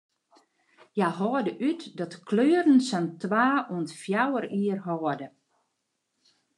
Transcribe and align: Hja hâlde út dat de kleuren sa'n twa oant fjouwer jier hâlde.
Hja 0.95 1.09
hâlde 1.17 1.51
út 1.69 1.81
dat 1.97 2.11
de 2.15 2.19
kleuren 2.27 2.79
sa'n 2.89 3.05
twa 3.21 3.47
oant 3.73 3.91
fjouwer 4.01 4.45
jier 4.57 4.79
hâlde. 4.85 5.27